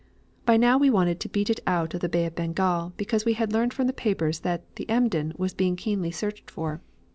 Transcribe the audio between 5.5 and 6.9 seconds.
being keenly searched for.